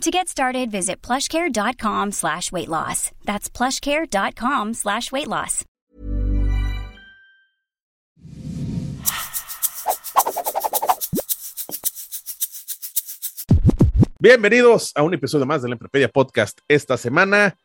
[0.00, 3.10] To get started, visit plushcare.com slash weight loss.
[3.24, 5.64] That's plushcare.com slash weight loss.
[14.18, 17.56] Bienvenidos a un episodio más del Emprepedia Podcast esta semana.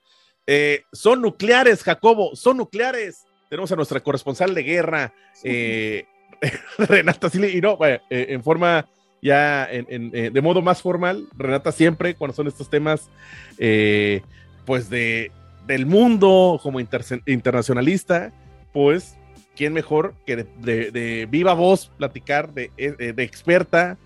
[0.45, 3.25] Eh, son nucleares, Jacobo, son nucleares.
[3.49, 6.05] Tenemos a nuestra corresponsal de guerra, eh,
[6.77, 8.87] Renata Silly, y no, eh, en forma
[9.21, 13.09] ya en, eh, de modo más formal, Renata siempre, cuando son estos temas,
[13.57, 14.21] eh,
[14.65, 15.31] pues de,
[15.67, 18.31] del mundo como internacionalista,
[18.71, 19.17] pues,
[19.55, 23.97] ¿quién mejor que de, viva voz platicar de, eh, de experta,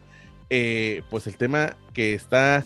[1.09, 2.65] pues el tema que está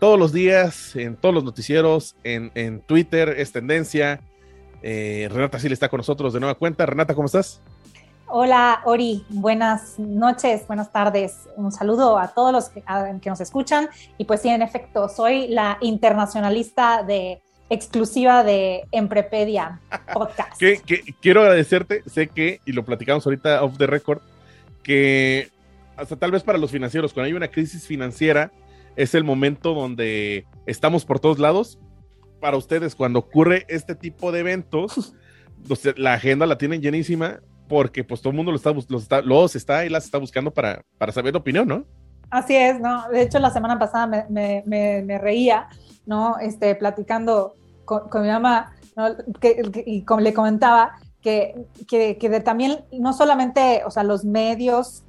[0.00, 4.20] todos los días en todos los noticieros, en, en Twitter, es tendencia.
[4.82, 6.86] Renata sí está con nosotros de nueva cuenta.
[6.86, 7.62] Renata, ¿cómo estás?
[8.30, 11.48] Hola Ori, buenas noches, buenas tardes.
[11.56, 12.84] Un saludo a todos los que,
[13.24, 13.88] nos escuchan.
[14.18, 17.40] Y pues sí, en efecto, soy la internacionalista de
[17.70, 19.80] exclusiva de Emprepedia
[20.12, 20.58] Podcast.
[20.58, 20.78] que,
[21.22, 24.20] quiero agradecerte, sé que, y lo platicamos ahorita off the record,
[24.82, 25.48] que
[25.96, 28.52] hasta tal vez para los financieros, cuando hay una crisis financiera,
[28.94, 31.78] es el momento donde estamos por todos lados.
[32.40, 35.14] Para ustedes, cuando ocurre este tipo de eventos,
[35.96, 39.54] la agenda la tienen llenísima, porque pues todo el mundo lo está, los está, los
[39.54, 41.84] está y las está buscando para, para saber la opinión, ¿no?
[42.30, 43.08] Así es, ¿no?
[43.08, 45.68] De hecho, la semana pasada me, me, reía,
[46.06, 46.38] ¿no?
[46.38, 49.16] Este, platicando con, mi mamá, ¿no?
[49.40, 51.54] que, y como le comentaba, que,
[51.88, 55.04] que, que también no solamente, o sea, los medios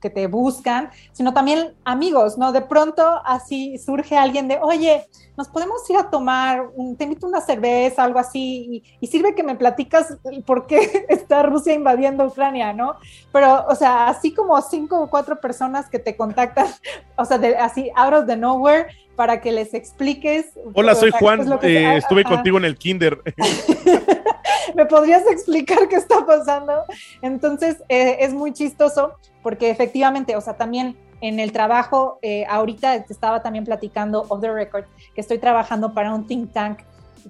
[0.00, 2.52] que te buscan, sino también amigos, ¿no?
[2.52, 5.06] De pronto así surge alguien de, oye,
[5.36, 9.56] nos podemos ir a tomar, te invito una cerveza, algo así, y, sirve que me
[9.56, 12.96] platicas por qué está Rusia invadiendo Ucrania, ¿no?
[13.32, 16.66] Pero, o sea, así como cinco o cuatro personas que te contactan,
[17.16, 20.46] o sea, de, así out of the nowhere, para que les expliques.
[20.74, 23.22] Hola, soy Juan, eh, estuve contigo en el kinder.
[24.74, 26.84] ¿Me podrías explicar qué está pasando?
[27.20, 33.04] Entonces, eh, es muy chistoso porque efectivamente, o sea, también en el trabajo, eh, ahorita
[33.04, 34.84] te estaba también platicando off the record,
[35.14, 36.80] que estoy trabajando para un think tank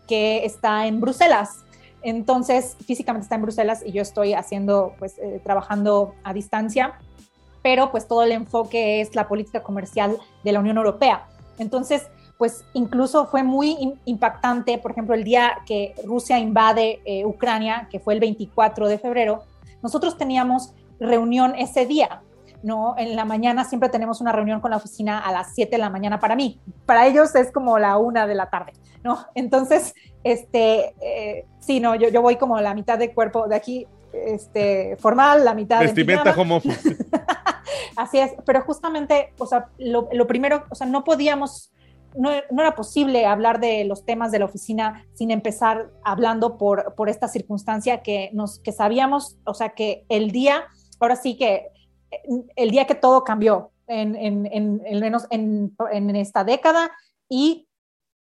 [0.09, 1.65] que está en Bruselas.
[2.03, 6.95] Entonces, físicamente está en Bruselas y yo estoy haciendo, pues, eh, trabajando a distancia,
[7.63, 11.29] pero pues todo el enfoque es la política comercial de la Unión Europea.
[11.59, 17.89] Entonces, pues incluso fue muy impactante, por ejemplo, el día que Rusia invade eh, Ucrania,
[17.91, 19.45] que fue el 24 de febrero,
[19.83, 22.23] nosotros teníamos reunión ese día,
[22.63, 22.95] ¿no?
[22.97, 25.91] En la mañana siempre tenemos una reunión con la oficina a las 7 de la
[25.91, 26.61] mañana para mí.
[26.87, 28.73] Para ellos es como la una de la tarde,
[29.03, 29.27] ¿no?
[29.35, 29.95] Entonces,
[30.25, 34.97] este, eh, sí, no, yo, yo voy como la mitad de cuerpo de aquí, este,
[34.97, 36.61] formal, la mitad Vestimenta como
[37.97, 41.73] Así es, pero justamente, o sea, lo, lo primero, o sea, no podíamos
[42.15, 47.09] no, era posible hablar de los temas de la oficina sin empezar hablando por, por
[47.09, 50.65] esta circunstancia que, nos, que sabíamos, o sea, que el día,
[51.01, 51.69] ahora sí que
[52.57, 56.91] el día que todo cambió, en, en, en, menos en, en, esta década,
[57.29, 57.69] y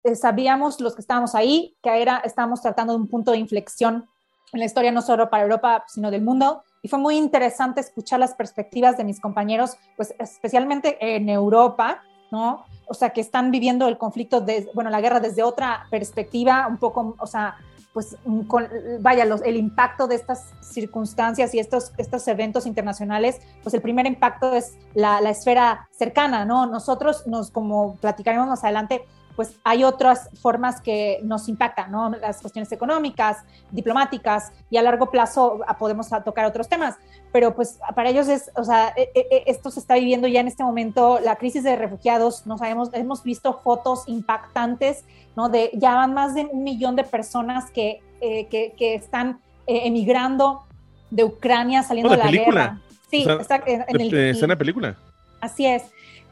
[0.05, 4.07] eh, sabíamos los que estábamos ahí que era, estábamos tratando de un punto de inflexión
[4.53, 6.63] en la historia no solo para Europa, sino del mundo.
[6.83, 12.65] Y fue muy interesante escuchar las perspectivas de mis compañeros, pues especialmente en Europa, ¿no?
[12.87, 16.77] O sea, que están viviendo el conflicto, de, bueno, la guerra desde otra perspectiva, un
[16.77, 17.57] poco, o sea,
[17.93, 18.17] pues,
[18.47, 18.69] con,
[19.01, 24.07] vaya, los, el impacto de estas circunstancias y estos, estos eventos internacionales, pues el primer
[24.07, 26.67] impacto es la, la esfera cercana, ¿no?
[26.67, 29.07] Nosotros, nos, como platicaremos más adelante,
[29.37, 32.11] pues hay otras formas que nos impactan, ¿no?
[32.11, 36.97] Las cuestiones económicas, diplomáticas, y a largo plazo ah, podemos tocar otros temas.
[37.37, 40.41] Pero pues para ellos es, o sea, e, e, e, esto se está viviendo ya
[40.41, 45.05] en este momento, la crisis de refugiados, no sabemos, hemos visto fotos impactantes,
[45.37, 45.51] ¿no?
[45.51, 49.83] De ya van más de un millón de personas que, eh, que, que, están eh,
[49.85, 50.63] emigrando
[51.11, 52.81] de Ucrania, saliendo de la guerra.
[53.11, 54.97] Sí, está en, el, está en la película.
[55.43, 55.83] Así es.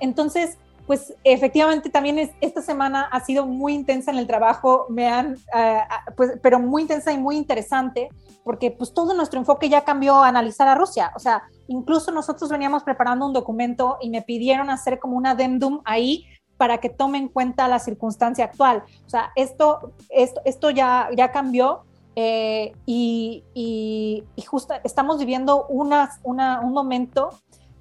[0.01, 5.09] Entonces, pues efectivamente también es, esta semana ha sido muy intensa en el trabajo, me
[5.09, 8.09] han, ah, pues, pero muy intensa y muy interesante,
[8.45, 11.13] porque pues todo nuestro enfoque ya cambió a analizar a Rusia.
[11.17, 15.81] O sea, incluso nosotros veníamos preparando un documento y me pidieron hacer como un adendum
[15.85, 16.27] ahí
[16.57, 18.85] para que tome en cuenta la circunstancia actual.
[19.07, 21.85] O sea, esto, esto, esto ya, ya cambió
[22.17, 27.31] eh, y, y, justo estamos viviendo una, un momento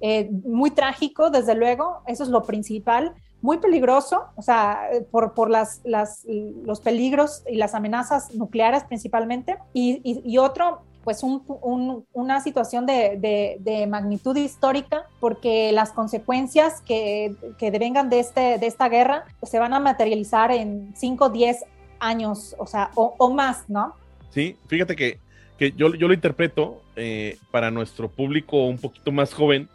[0.06, 5.48] eh, muy trágico, desde luego, eso es lo principal, muy peligroso, o sea, por, por
[5.48, 12.84] las, los peligros y las amenazas nucleares principalmente, y, y, otro, pues un, una situación
[12.84, 19.24] de, de, magnitud histórica, porque las consecuencias que, que devengan de, este, de esta guerra
[19.42, 21.64] se van a materializar en 5, 10
[21.98, 23.94] años, o sea, o, o más, ¿no?
[24.28, 25.18] Sí, fíjate que,
[25.58, 29.70] que yo, yo, lo interpreto eh, para nuestro público un poquito más joven.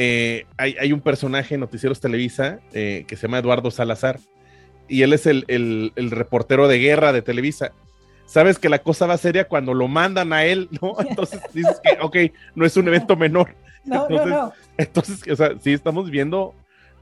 [0.00, 4.20] Eh, hay, hay, un personaje en Noticieros Televisa eh, que se llama Eduardo Salazar
[4.86, 7.72] y él es el, el, el, reportero de guerra de Televisa.
[8.24, 10.94] Sabes que la cosa va seria cuando lo mandan a él, ¿no?
[11.08, 12.16] Entonces dices que, ok,
[12.54, 13.56] no es un evento menor.
[13.84, 14.52] No, entonces, no, no.
[14.76, 16.54] Entonces, o sea, sí estamos viendo,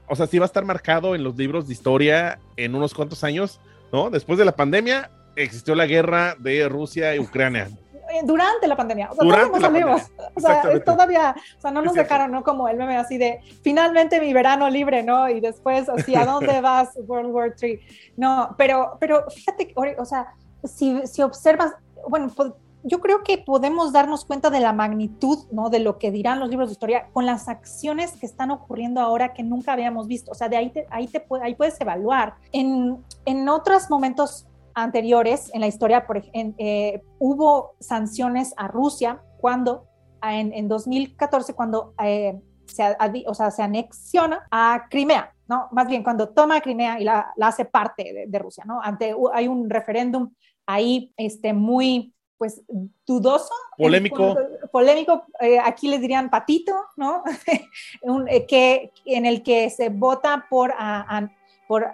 [0.07, 3.23] o sea, sí va a estar marcado en los libros de historia en unos cuantos
[3.23, 3.61] años,
[3.93, 4.09] ¿no?
[4.09, 7.69] Después de la pandemia, existió la guerra de Rusia y Ucrania.
[8.09, 11.71] Eh, durante la pandemia, o sea, Durante todavía no salimos, o sea, todavía, o sea,
[11.71, 12.43] no nos dejaron, ¿no?
[12.43, 15.27] Como el meme así de, finalmente mi verano libre, ¿no?
[15.27, 16.97] Y después, así, ¿a dónde vas?
[17.07, 17.79] World War III.
[18.15, 20.33] No, pero, pero fíjate, o sea,
[20.63, 21.73] si, si observas,
[22.07, 25.69] bueno, pues, yo creo que podemos darnos cuenta de la magnitud, ¿no?
[25.69, 29.33] De lo que dirán los libros de historia con las acciones que están ocurriendo ahora
[29.33, 30.31] que nunca habíamos visto.
[30.31, 32.35] O sea, de ahí, te, ahí, te, ahí puedes evaluar.
[32.53, 34.47] En, en otros momentos
[34.77, 39.87] anteriores en la historia, por, eh, hubo sanciones a Rusia cuando,
[40.21, 42.95] en, en 2014, cuando eh, se,
[43.25, 45.67] o sea, se anexiona a Crimea, ¿no?
[45.71, 48.79] Más bien cuando toma Crimea y la, la hace parte de, Rusia, ¿no?
[48.81, 50.31] Ante, hay un referéndum
[50.67, 52.61] ahí este, muy, pues,
[53.03, 53.53] dudoso.
[53.77, 54.37] Polémico.
[54.71, 57.23] polémico, eh, aquí les dirían patito, ¿no?
[58.03, 61.29] un, que, en el que se vota por, a,
[61.67, 61.91] por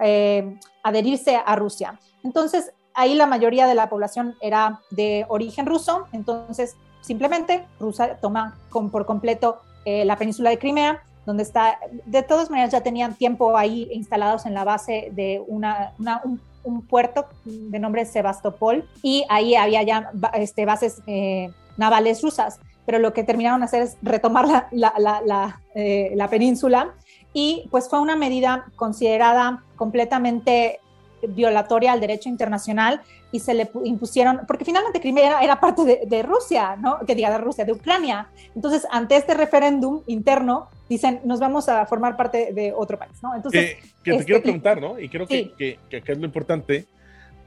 [0.83, 1.99] adherirse a Rusia.
[2.23, 8.57] Entonces, ahí la mayoría de la población era de origen ruso, entonces simplemente Rusia toma
[8.71, 13.55] por completo eh, la península de Crimea, donde está, de todas maneras ya tenían tiempo
[13.57, 15.93] ahí instalados en la base de una,
[16.23, 16.41] un,
[16.87, 18.87] puerto de nombre Sebastopol.
[19.01, 23.81] Y ahí había ya este, bases eh, navales rusas, pero lo que terminaron de hacer
[23.81, 26.93] es retomar la, la, la, eh, la península
[27.33, 30.79] y pues fue una medida considerada completamente
[31.27, 33.01] violatoria al derecho internacional
[33.31, 36.99] y se le impusieron, porque finalmente Crimea era, parte de, Rusia, ¿no?
[36.99, 38.29] Que diga de Rusia, de Ucrania.
[38.55, 43.35] Entonces, ante este referéndum interno, dicen, nos vamos a formar parte de otro país, ¿no?
[43.35, 44.99] Entonces, que, te quiero este, preguntar, ¿no?
[44.99, 46.85] Y creo que, que, acá es lo importante,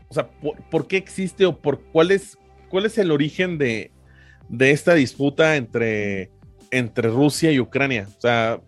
[0.08, 0.28] o sea,
[0.70, 2.36] ¿por, qué existe o por cuál es,
[2.68, 3.92] cuál es el origen de,
[4.48, 6.30] de esta disputa entre,
[6.72, 8.08] entre Rusia y Ucrania?
[8.16, 8.60] O sea,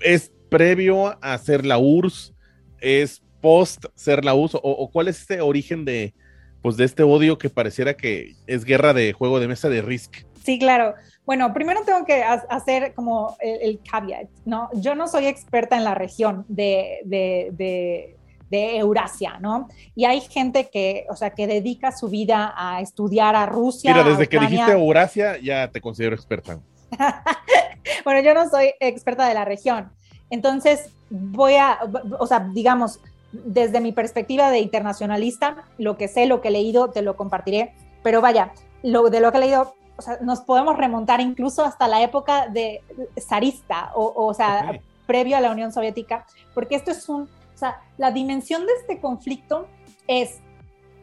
[0.00, 2.34] ¿es previo a hacer la URSS?
[2.80, 6.14] ¿Es post ser la uso o, cuál es este origen de
[6.62, 10.24] pues de este odio que pareciera que es guerra de juego de mesa de Risk.
[10.42, 10.94] Sí, claro.
[11.26, 14.70] Bueno, primero tengo que hacer como el, caveat, ¿no?
[14.72, 18.16] Yo no soy experta en la región de, de,
[18.50, 19.68] de, Eurasia, ¿no?
[19.94, 23.92] Y hay gente que, o sea, que dedica su vida a estudiar a Rusia.
[23.92, 26.60] Mira, desde que dijiste Eurasia ya te considero experta.
[28.04, 29.92] bueno, yo no soy experta de la región.
[30.30, 31.78] Entonces, voy a,
[32.18, 33.00] o sea, digamos,
[33.32, 37.74] desde mi perspectiva de internacionalista, lo que sé, lo que he leído, te lo compartiré.
[38.02, 38.52] Pero vaya,
[38.82, 42.48] lo, de lo que he leído, o sea, nos podemos remontar incluso hasta la época
[42.48, 42.82] de
[43.20, 47.80] zarista, o, o sea, previo a la Unión Soviética, porque esto es un, o sea,
[47.98, 49.68] la dimensión de este conflicto
[50.06, 50.40] es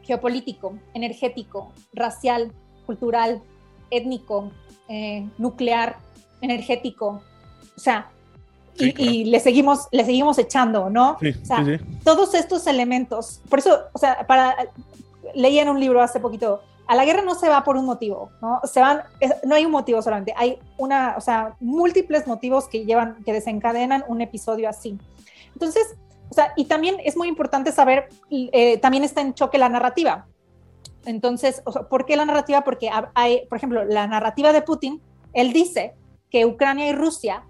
[0.03, 2.51] geopolítico, energético, racial,
[2.85, 3.41] cultural,
[3.91, 4.51] étnico,
[4.87, 5.97] eh, nuclear,
[6.41, 7.21] energético.
[7.77, 8.09] O sea,
[8.77, 11.11] y, le seguimos, le seguimos echando, ¿no?
[11.11, 11.63] o sea,
[12.03, 13.41] todos estos elementos.
[13.49, 14.55] Por eso, o sea, para
[15.35, 18.31] leí en un libro hace poquito, a la guerra no se va por un motivo,
[18.41, 18.59] ¿no?
[18.63, 19.03] Se van,
[19.45, 24.03] no hay un motivo solamente, hay una, o sea, múltiples motivos que llevan, que desencadenan
[24.07, 24.97] un episodio así.
[25.53, 25.95] Entonces,
[26.29, 30.25] o sea, y también es muy importante saber, eh, también está en choque la narrativa.
[31.05, 32.63] Entonces, o sea, ¿por qué la narrativa?
[32.63, 35.01] Porque hay, por ejemplo, la narrativa de Putin,
[35.33, 35.93] él dice
[36.29, 37.43] que Ucrania y Rusia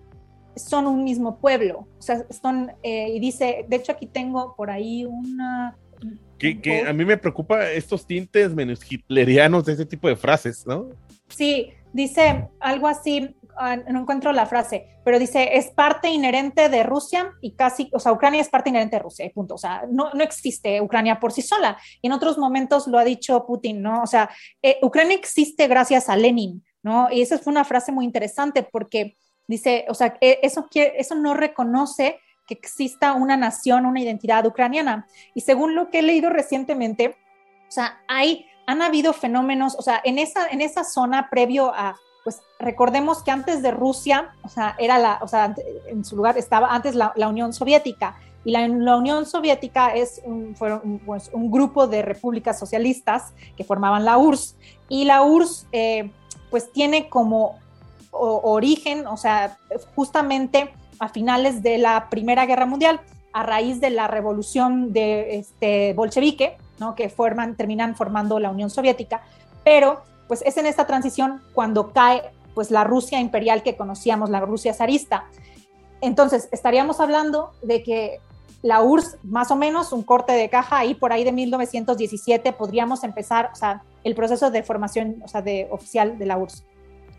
[0.55, 1.87] son un mismo pueblo.
[1.97, 5.77] O sea, son, eh, y dice, de hecho aquí tengo por ahí una...
[6.37, 10.89] Que, a mí me preocupa estos tintes menos hitlerianos de ese tipo de frases, ¿no?
[11.27, 13.35] Sí, dice algo así,
[13.89, 18.11] no encuentro la frase, pero dice, es parte inherente de Rusia y casi, o sea,
[18.11, 19.55] Ucrania es parte inherente de Rusia, punto.
[19.55, 21.77] O sea, no, no existe Ucrania por sí sola.
[22.01, 24.01] Y en otros momentos lo ha dicho Putin, ¿no?
[24.01, 24.29] O sea,
[24.61, 27.11] eh, Ucrania existe gracias a Lenin, ¿no?
[27.11, 29.15] Y esa fue una frase muy interesante porque
[29.51, 35.07] Dice, o sea, e, eso, eso no reconoce que exista una nación, una identidad ucraniana.
[35.35, 37.17] Y según lo que he leído recientemente,
[37.67, 41.97] o sea, hay han habido fenómenos, o sea, en esa, en esa zona previo a,
[42.23, 45.55] pues recordemos que antes de Rusia, o sea, era la, o sea,
[45.87, 50.55] en su lugar estaba antes la, Unión Soviética, y la, la, Unión Soviética es un,
[51.05, 54.55] pues, un, grupo de repúblicas socialistas que formaban la URSS,
[54.89, 56.11] y la URSS, eh,
[56.49, 57.59] pues tiene como
[58.11, 59.57] origen, o sea,
[59.95, 62.99] justamente a finales de la Primera Guerra Mundial,
[63.33, 66.95] a raíz de la revolución de este, bolchevique, ¿no?
[66.95, 69.21] que forman, terminan formando la Unión Soviética,
[69.63, 70.01] pero
[70.31, 74.73] pues es en esta transición cuando cae pues la Rusia imperial que conocíamos, la Rusia
[74.73, 75.25] zarista.
[75.99, 78.21] Entonces, estaríamos hablando de que
[78.61, 83.03] la URSS, más o menos, un corte de caja ahí por ahí de 1917, podríamos
[83.03, 86.63] empezar, o sea, el proceso de formación, o sea, de oficial de la URSS.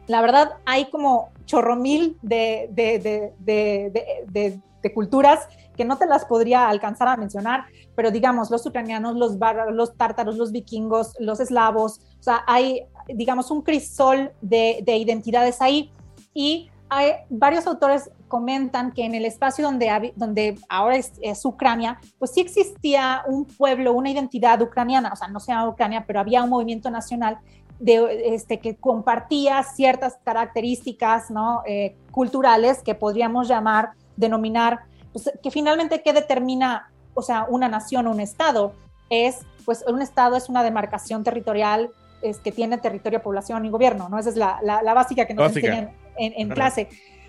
[0.06, 6.24] La verdad, hay como chorro mil de, de, de, de culturas que no te las
[6.24, 7.64] podría alcanzar a mencionar,
[7.94, 12.86] pero digamos, los ucranianos, los bárbaros, los tártaros, los vikingos, los eslavos, o sea, hay,
[13.06, 15.90] digamos, un crisol de, identidades ahí
[16.34, 22.32] y hay, varios autores comentan que en el espacio donde, donde ahora es, Ucrania, pues
[22.32, 26.50] sí existía un pueblo, una identidad ucraniana, o sea, no se Ucrania, pero había un
[26.50, 27.38] movimiento nacional
[27.78, 31.62] de, este, que compartía ciertas características ¿no?
[31.66, 34.80] Eh, culturales que podríamos llamar, denominar
[35.12, 38.72] pues, que finalmente, ¿qué determina, o sea, una nación o un estado?
[39.10, 41.90] Es, pues, un estado es una demarcación territorial
[42.22, 44.18] es, que tiene territorio, población y gobierno, ¿no?
[44.18, 46.88] Esa es la, la, básica que nos enseñan en, clase.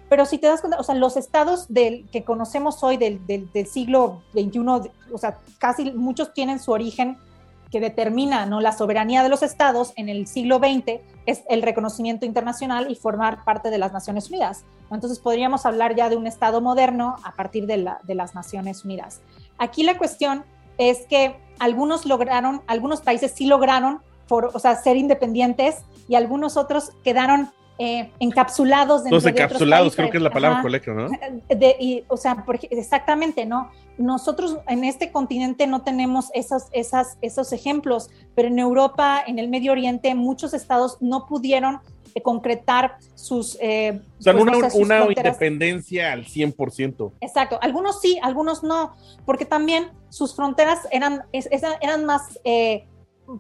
[0.10, 3.52] Pero si te das cuenta, o sea, los estados del, que conocemos hoy del, del,
[3.52, 4.60] del siglo XXI,
[5.12, 7.18] o sea, casi muchos tienen su origen
[7.74, 8.62] que determina ¿no?
[8.62, 13.44] la soberanía de los estados en el siglo XX es el reconocimiento internacional y formar
[13.44, 14.64] parte de las Naciones Unidas.
[14.92, 18.86] Entonces podríamos hablar ya de un estado moderno a partir de, la, de las Naciones
[18.86, 19.22] Unidas.
[19.58, 20.46] Aquí la cuestión
[20.78, 26.92] es que algunos lograron, algunos países sí lograron o sea, ser independientes y algunos otros
[27.04, 31.10] quedaron eh, encapsulados dentro Los encapsulados, creo que es la palabra correcta, ¿no?
[31.50, 33.72] De, y, o sea, exactamente, ¿no?
[33.98, 39.50] Nosotros en este continente no tenemos esos, esas, esos ejemplos, pero en Europa, en el
[39.50, 41.80] Medio Oriente, muchos estados no pudieron
[42.14, 43.58] eh, concretar sus...
[43.60, 47.14] Eh, o sea, pues, una, una independencia al 100%.
[47.22, 51.24] Exacto, algunos sí, algunos no, porque también sus fronteras eran,
[51.82, 52.40] eran más...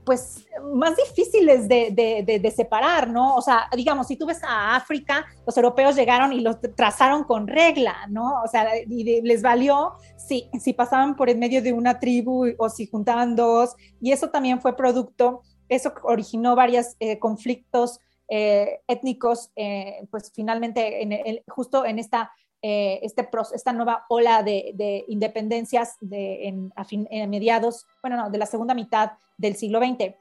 [0.05, 3.35] Pues más difíciles de, separar, ¿no?
[3.35, 7.47] O sea, digamos, si tú ves a África, los europeos llegaron y los trazaron con
[7.47, 8.41] regla, ¿no?
[8.43, 12.69] O sea, y les valió si, si pasaban por en medio de una tribu o
[12.69, 17.99] si juntaban dos, y eso también fue producto, eso originó varios eh, conflictos
[18.29, 22.31] eh, étnicos, eh, pues finalmente en, justo en esta
[22.63, 26.86] este, esta nueva ola de, independencias de, en, a,
[27.27, 30.15] mediados, bueno, no, de la segunda mitad del siglo XX.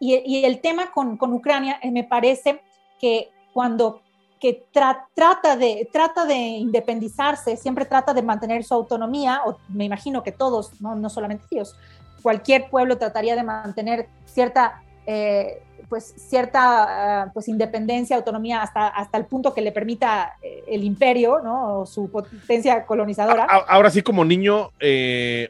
[0.00, 2.60] Y, el tema con, con, Ucrania eh, me parece
[3.00, 4.02] que cuando
[4.40, 10.22] que trata, de, trata de independizarse, siempre trata de mantener su autonomía, o me imagino
[10.22, 11.74] que todos, no, no solamente ellos,
[12.22, 19.18] cualquier pueblo trataría de mantener cierta, eh, pues, cierta ah, pues, independencia, autonomía, hasta, hasta
[19.18, 21.80] el punto que le permita eh, el imperio, ¿no?
[21.80, 23.44] o su potencia colonizadora.
[23.44, 24.70] Ahora sí, como niño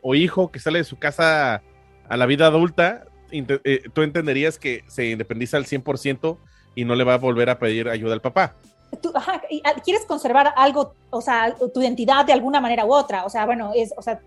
[0.02, 1.62] o hijo que sale de su casa
[2.08, 6.38] a la vida adulta, eh, tú entenderías que se independiza al 100%
[6.74, 8.54] y no le va a volver a pedir ayuda al papá.
[9.00, 13.24] Tú, ajá, ah, quieres conservar algo, o sea, tu identidad de alguna manera u otra,
[13.24, 14.20] o sea, bueno, es, o sea,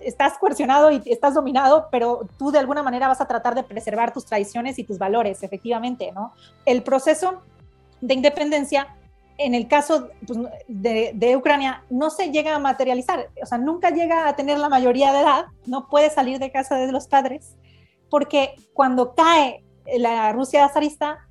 [0.00, 4.12] estás coercionado y estás dominado, pero tú de alguna manera vas a tratar de preservar
[4.12, 6.32] tus tradiciones y tus valores, efectivamente, ¿no?
[6.64, 7.42] El proceso
[8.00, 8.96] de independencia,
[9.38, 10.38] en el caso pues,
[10.68, 14.68] de, de, Ucrania, no se llega a materializar, o sea, nunca llega a tener la
[14.68, 17.56] mayoría de edad, no puede salir de casa de los padres,
[18.10, 19.64] porque cuando cae
[19.98, 21.26] la Rusia zarista,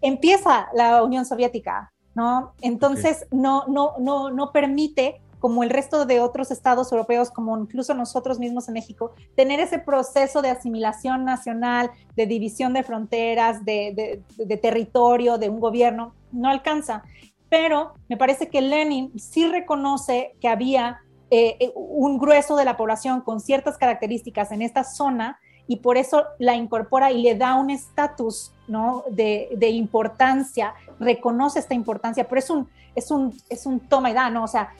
[0.00, 2.54] empieza la Unión Soviética, ¿no?
[2.62, 7.92] Entonces no, no, no, no permite, como el resto de otros estados europeos, como incluso
[7.92, 14.22] nosotros mismos en México, tener ese proceso de asimilación nacional, de división de fronteras, de,
[14.62, 17.02] territorio, de un gobierno, no alcanza.
[17.50, 23.20] Pero me parece que Lenin sí reconoce que había eh, un grueso de la población
[23.20, 27.70] con ciertas características en esta zona y por eso la incorpora y le da un
[27.70, 29.04] estatus ¿no?
[29.10, 34.14] de, de, importancia, reconoce esta importancia, pero es un, es un, es un toma y
[34.14, 34.44] da, ¿no?
[34.44, 34.72] O sea,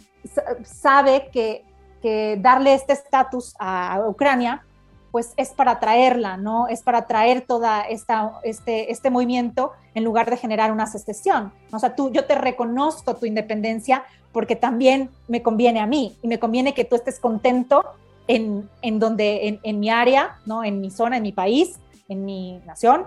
[0.64, 1.64] sabe que,
[2.02, 4.62] que darle este estatus a Ucrania,
[5.10, 6.68] pues es para traerla, ¿no?
[6.68, 11.52] Es para traer toda esta, este, este movimiento en lugar de generar una secesión.
[11.72, 16.28] O sea, tú, yo te reconozco tu independencia porque también me conviene a mí y
[16.28, 17.84] me conviene que tú estés contento
[18.28, 20.64] en, en donde, en, en, mi área, ¿no?
[20.64, 21.78] en mi zona, en mi país,
[22.08, 23.06] en mi nación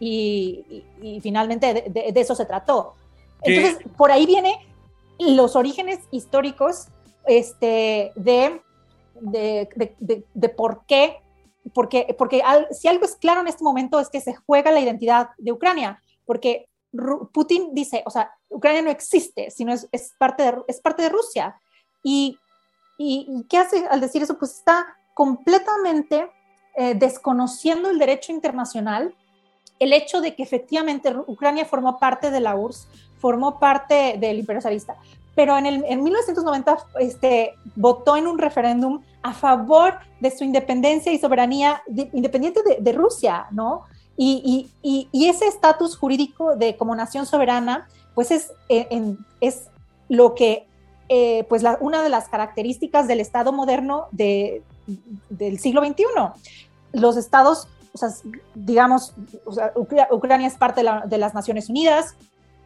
[0.00, 0.84] y,
[1.22, 2.94] finalmente de, eso se trató.
[3.42, 4.54] Entonces, por ahí viene
[5.18, 6.88] los orígenes históricos
[7.26, 8.60] este, de,
[9.20, 11.18] de, por qué,
[11.74, 15.30] porque, porque si algo es claro en este momento es que se juega la identidad
[15.36, 16.66] de Ucrania, porque
[17.32, 21.08] Putin dice, o sea, Ucrania no existe, sino es, es parte, de, es parte de
[21.10, 21.60] Rusia.
[22.02, 22.38] Y,
[23.02, 24.36] y, qué hace al decir eso?
[24.38, 26.30] Pues está completamente
[26.76, 29.14] eh, desconociendo el derecho internacional,
[29.78, 32.88] el hecho de que efectivamente Ucrania formó parte de la URSS,
[33.18, 34.96] formó parte del Imperio Zarista,
[35.34, 41.10] pero en, el, en 1990 este, votó en un referéndum a favor de su independencia
[41.10, 43.84] y soberanía independiente de, Rusia, ¿no?
[44.18, 49.70] Y, y, y ese estatus jurídico de como nación soberana, pues es, eh, es
[50.10, 50.66] lo que,
[51.12, 54.62] eh, pues una de las características del Estado moderno de,
[55.28, 56.04] del siglo XXI.
[56.92, 57.66] Los estados,
[58.54, 59.12] digamos,
[60.12, 62.14] Ucrania es parte de, las Naciones Unidas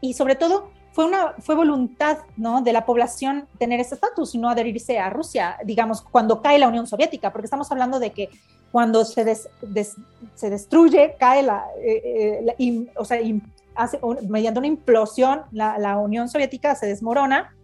[0.03, 2.61] y sobre todo fue una fue voluntad ¿no?
[2.61, 6.69] de la población tener ese estatus y no adherirse a Rusia, digamos, cuando cae la
[6.69, 8.29] Unión Soviética, porque estamos hablando de que
[8.71, 9.25] cuando se,
[10.35, 13.19] se destruye, cae la, eh, eh, o sea,
[13.75, 13.99] hace,
[14.29, 17.55] mediante una implosión, la, la, Unión Soviética se desmorona,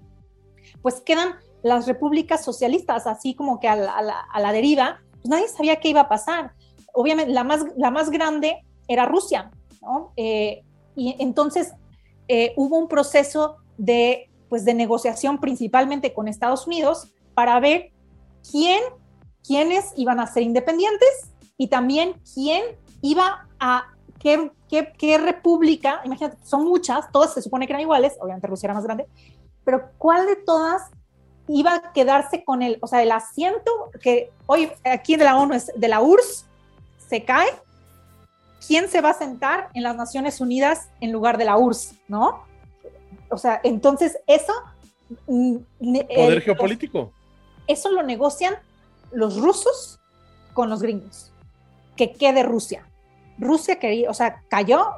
[0.83, 5.89] pues quedan las repúblicas socialistas, así como que a la, deriva, pues nadie sabía qué
[5.89, 6.53] iba a pasar.
[6.93, 9.51] Obviamente, la más, la más grande era Rusia,
[9.83, 10.13] ¿no?
[10.17, 10.63] Eh,
[10.97, 11.73] y entonces
[12.29, 17.93] eh, hubo un proceso de, pues, de negociación principalmente con Estados Unidos para ver
[18.51, 18.81] quién,
[19.47, 22.63] quiénes iban a ser independientes y también quién
[23.03, 23.85] iba a,
[24.19, 28.67] qué, qué, qué república, imagínate, son muchas, todas se supone que eran iguales, obviamente Rusia
[28.67, 29.07] era más grande,
[29.71, 30.91] pero cuál de todas
[31.47, 33.71] iba a quedarse con el, o sea, el asiento
[34.03, 36.47] que hoy aquí de la ONU es de la URSS
[37.09, 37.47] se cae
[38.67, 42.43] ¿quién se va a sentar en las Naciones Unidas en lugar de la URSS, no?
[43.31, 44.53] O sea, entonces eso...
[45.29, 45.59] Mm,
[46.17, 47.13] Poder geopolítico.
[47.69, 48.55] Eso lo negocian
[49.13, 50.01] los rusos
[50.53, 51.31] con los gringos.
[51.97, 52.85] Que quede Rusia.
[53.39, 54.97] Rusia quería, o sea, cayó,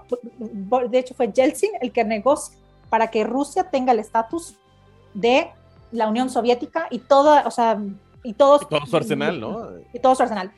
[0.88, 2.56] de hecho fue Yeltsin el que negocia
[2.88, 4.56] para que Rusia tenga el estatus
[5.14, 5.51] de
[5.90, 7.79] la Unión Soviética y toda, o sea,
[8.22, 8.62] y todos...
[8.62, 9.68] Y todo su arsenal, ¿no?
[9.92, 10.53] Y todo su arsenal.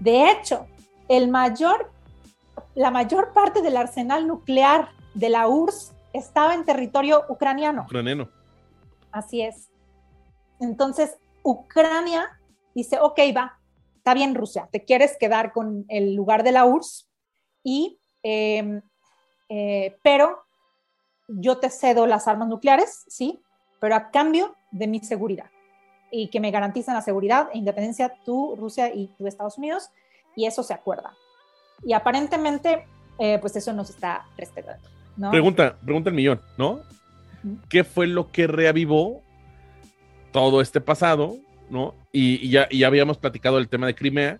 [0.00, 0.66] De hecho,
[1.08, 1.90] el mayor
[2.74, 7.82] la mayor parte del arsenal nuclear de la URSS estaba en territorio ucraniano.
[7.82, 8.28] Ucraniano.
[9.12, 9.68] Así es.
[10.60, 12.38] Entonces, Ucrania
[12.74, 13.58] dice, ok, va,
[13.96, 17.08] está bien Rusia, te quieres quedar con el lugar de la URSS,
[17.62, 18.82] y, em,
[19.48, 20.44] eh, pero
[21.28, 23.42] yo te cedo las armas nucleares, sí,
[23.80, 25.46] pero a cambio de mi seguridad
[26.10, 29.90] y que me garantizan la seguridad e independencia tú, Rusia y tú, Estados Unidos,
[30.36, 31.14] y eso se acuerda.
[31.82, 32.86] Y aparentemente,
[33.18, 34.88] eh, pues eso nos está respetando.
[35.30, 36.80] Pregunta, pregunta el millón, ¿no?
[37.68, 39.22] ¿Qué fue lo que reavivó
[40.32, 41.36] todo este pasado,
[41.68, 41.94] ¿no?
[42.12, 44.38] Y, ya, habíamos platicado el tema de Crimea,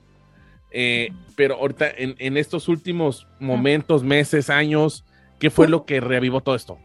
[0.71, 5.05] eh, pero ahorita en, estos últimos momentos, meses, años,
[5.39, 6.79] ¿qué fue lo que reavivó todo esto?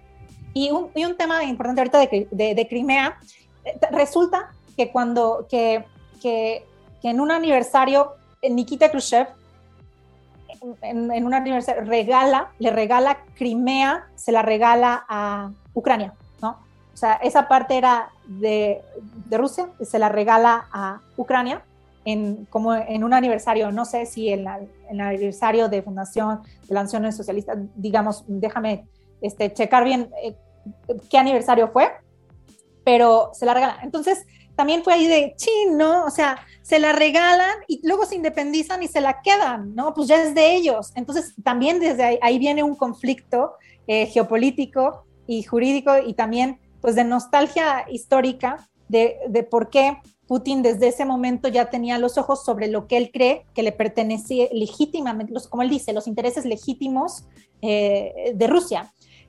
[0.58, 2.00] Y un, tema importante ahorita
[2.32, 3.20] de, de, Crimea,
[3.66, 5.84] eh, resulta que cuando, que,
[6.22, 6.66] que,
[7.02, 9.28] que en un aniversario, Nikita Khrushchev
[10.82, 16.52] en, una universidad regala, le regala Crimea, se la regala a Ucrania, ¿no?
[16.94, 18.82] O sea, esa parte era de,
[19.28, 21.64] de Rusia, se la regala a Ucrania
[22.06, 24.48] en, como en un aniversario, no sé si en,
[24.90, 28.86] el aniversario de fundación de las Naciones Socialistas, digamos, déjame
[29.22, 30.36] este, checar bien eh,
[31.10, 31.92] qué aniversario fue,
[32.84, 33.80] pero se la regala.
[33.84, 34.26] Entonces,
[34.56, 36.06] también fue ahí de chin, ¿no?
[36.06, 39.94] O sea, se la regalan y luego se independizan y se la quedan, ¿no?
[39.94, 40.92] Pues ya es de ellos.
[40.96, 43.54] Entonces, también desde ahí, viene un conflicto
[43.88, 49.98] eh, geopolítico y jurídico y también, pues, de nostalgia histórica de, de por qué
[50.28, 53.72] Putin desde ese momento ya tenía los ojos sobre lo que él cree que le
[53.72, 57.26] pertenecía legítimamente, los, como él dice, los intereses legítimos
[57.62, 58.94] eh, de Rusia.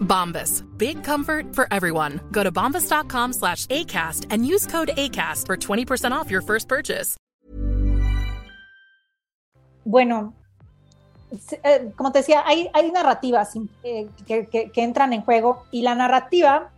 [0.00, 0.64] Bombas.
[0.78, 2.20] Big comfort for everyone.
[2.32, 7.16] Go to bombas.com slash ACAST and use code ACAST for 20% off your first purchase.
[9.84, 10.34] Bueno,
[11.62, 13.54] eh, como te decía, hay, hay narrativas
[13.84, 16.70] eh, que, que, que, entran en juego y la narrativa,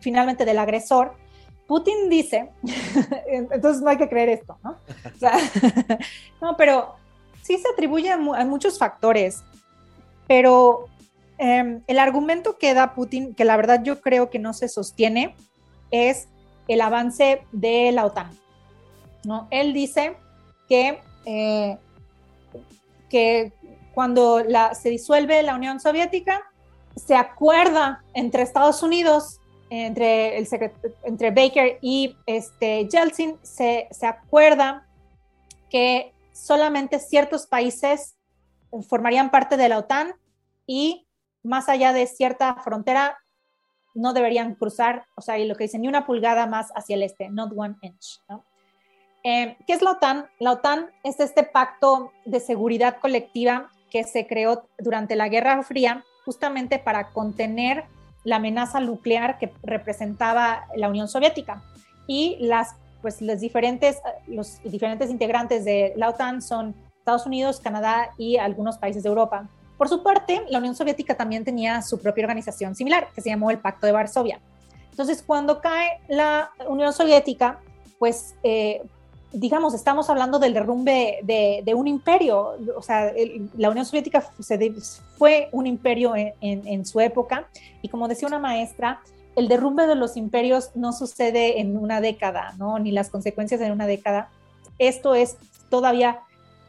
[0.00, 1.14] finalmente del agresor,
[1.66, 2.50] Putin dice,
[3.28, 4.70] entonces no hay que creer esto, ¿no?
[4.72, 5.36] O sea,
[6.40, 6.96] no, pero
[7.42, 9.42] sí se atribuye a, a muchos factores,
[10.26, 10.88] pero
[11.38, 15.34] eh, el argumento que da Putin, que la verdad yo creo que no se sostiene,
[15.90, 16.28] es
[16.68, 18.30] el avance de la OTAN.
[19.24, 19.48] ¿no?
[19.50, 20.16] Él dice
[20.68, 21.78] que, eh,
[23.08, 23.52] que
[23.94, 24.42] cuando
[24.74, 26.42] se disuelve la Unión Soviética,
[26.96, 30.48] se acuerda entre Estados Unidos, entre, el
[31.04, 34.86] entre Baker y este, Yeltsin, se, se acuerda
[35.68, 38.16] que solamente ciertos países
[38.88, 40.14] formarían parte de la OTAN
[40.66, 41.05] y
[41.46, 43.18] más allá de cierta frontera
[43.94, 47.02] no deberían cruzar, o sea, y lo que dicen, ni una pulgada más hacia el
[47.02, 48.20] este, not one inch.
[48.28, 48.44] ¿no?
[49.24, 50.28] Eh, ¿Qué es la OTAN?
[50.38, 56.04] La OTAN es este pacto de seguridad colectiva que se creó durante la Guerra Fría
[56.24, 57.84] justamente para contener
[58.24, 61.62] la amenaza nuclear que representaba la Unión Soviética.
[62.06, 68.10] Y las, pues, los, diferentes, los diferentes integrantes de la OTAN son Estados Unidos, Canadá
[68.18, 69.48] y algunos países de Europa.
[69.76, 73.50] Por su parte, la Unión Soviética también tenía su propia organización similar, que se llamó
[73.50, 74.40] el Pacto de Varsovia.
[74.90, 77.60] Entonces, cuando cae la Unión Soviética,
[77.98, 78.82] pues, eh,
[79.32, 82.56] digamos, estamos hablando del derrumbe de, de un imperio.
[82.74, 84.72] O sea, el, la Unión Soviética se,
[85.18, 87.48] fue un imperio en, en, en su época
[87.82, 89.00] y como decía una maestra,
[89.36, 92.78] el derrumbe de los imperios no sucede en una década, ¿no?
[92.78, 94.30] Ni las consecuencias en una década.
[94.78, 95.36] Esto es
[95.68, 96.20] todavía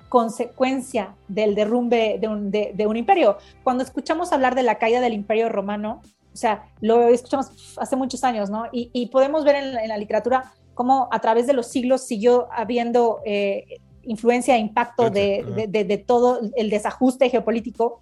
[0.09, 3.37] consecuencia del derrumbe de un, de, de un, imperio.
[3.63, 6.01] Cuando escuchamos hablar de la caída del imperio romano,
[6.33, 8.65] o sea, lo escuchamos hace muchos años, ¿no?
[8.71, 12.05] Y, y podemos ver en la, en la, literatura cómo a través de los siglos
[12.05, 18.01] siguió habiendo eh, influencia e impacto de, de, de, todo el desajuste geopolítico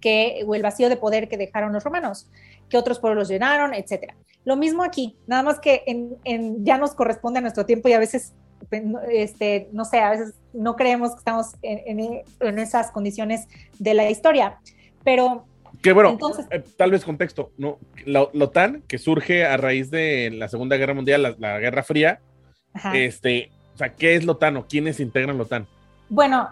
[0.00, 2.28] que, o el vacío de poder que dejaron los romanos,
[2.68, 4.14] que otros pueblos llenaron, etcétera.
[4.44, 7.92] Lo mismo aquí, nada más que en, en, ya nos corresponde a nuestro tiempo y
[7.94, 8.34] a veces
[9.10, 13.46] este, no sé, a veces no creemos que estamos en, en, en esas condiciones
[13.78, 14.58] de la historia,
[15.04, 15.46] pero...
[15.82, 17.78] Que bueno, entonces, eh, tal vez contexto, ¿no?
[18.04, 21.82] La, la, OTAN, que surge a raíz de la Segunda Guerra Mundial, la, la Guerra
[21.82, 22.20] Fría,
[22.72, 22.96] ajá.
[22.96, 25.66] este, o sea, ¿qué es la OTAN o quiénes integran la OTAN?
[26.08, 26.50] Bueno,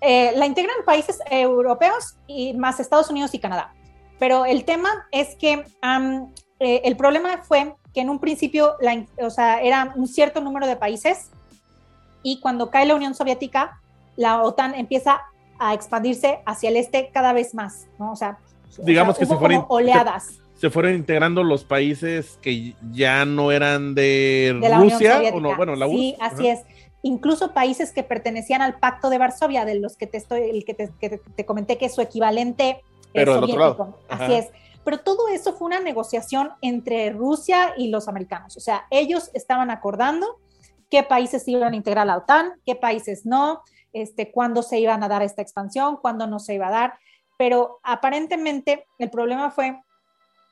[0.00, 3.74] eh, la integran países europeos y más Estados Unidos y Canadá.
[4.18, 9.04] Pero el tema es que um, eh, el problema fue que en un principio, la,
[9.18, 11.30] o sea, era un cierto número de países
[12.22, 13.80] y cuando cae la Unión Soviética,
[14.16, 15.22] la OTAN empieza
[15.58, 18.12] a expandirse hacia el este cada vez más, ¿no?
[18.12, 18.38] O sea,
[18.78, 20.40] digamos o sea, que se fueron oleadas.
[20.54, 25.56] Se, se, fueron integrando los países que ya no eran de, de Rusia o no,
[25.56, 26.60] bueno, la Sí, así es.
[27.02, 30.74] Incluso países que pertenecían al Pacto de Varsovia, de los que te estoy, el que
[30.74, 32.80] te, que te, comenté que es su equivalente
[33.12, 33.98] Pero eh, soviético.
[34.08, 34.50] Así es.
[34.84, 38.56] Pero todo eso fue una negociación entre Rusia y los americanos.
[38.56, 40.38] O sea, ellos estaban acordando
[40.92, 43.62] qué países iban a integrar a la OTAN, qué países no,
[43.94, 46.98] este, cuándo se iban a dar esta expansión, cuándo no se iba a dar.
[47.38, 49.80] Pero aparentemente el problema fue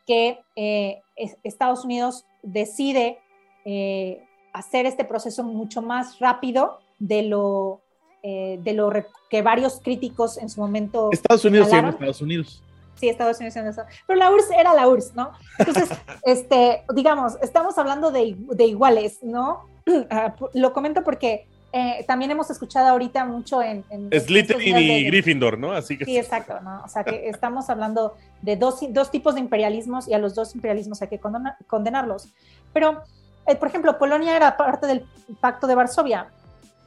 [0.07, 1.03] que eh,
[1.45, 3.19] Estados Unidos decide
[3.67, 7.83] eh, hacer este proceso mucho más rápido de lo,
[8.23, 8.91] eh, de lo
[9.29, 11.11] que varios críticos en su momento.
[11.13, 12.63] Estados Unidos sí, Estados Unidos.
[12.95, 13.73] Sí, Estados Unidos siendo
[14.07, 15.33] Pero la URSS era la URSS, ¿no?
[15.59, 15.91] Entonces,
[16.25, 19.69] este, digamos, estamos hablando de, de iguales, ¿no?
[19.91, 23.85] Uh, lo comento porque eh, también hemos escuchado ahorita mucho en...
[23.91, 25.73] en Slytherin y de, Gryffindor, ¿no?
[25.73, 26.05] Así que...
[26.05, 26.83] Sí, exacto, ¿no?
[26.85, 30.55] O sea, que estamos hablando de dos, dos tipos de imperialismos y a los dos
[30.55, 32.29] imperialismos hay que condenar, condenarlos.
[32.73, 33.03] Pero,
[33.47, 35.07] eh, por ejemplo, Polonia era parte del
[35.41, 36.29] Pacto de Varsovia.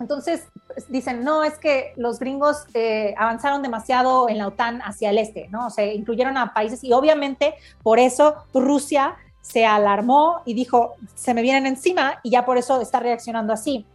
[0.01, 5.11] Entonces, pues, dicen, no, es que los gringos eh, avanzaron demasiado en la OTAN hacia
[5.11, 5.67] el este, ¿no?
[5.67, 7.53] O sea, incluyeron a países y obviamente
[7.83, 12.81] por eso Rusia se alarmó y dijo, se me vienen encima y ya por eso
[12.81, 13.85] está reaccionando así.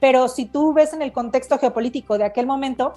[0.00, 2.92] Pero si tú ves en el contexto geopolítico de aquel momento,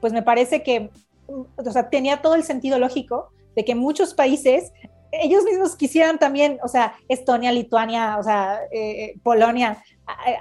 [0.00, 0.90] pues me parece que,
[1.28, 4.72] o sea, tenía todo el sentido lógico de que muchos países
[5.12, 9.82] ellos mismos quisieran también, o sea, Estonia, Lituania, o sea, eh, Polonia,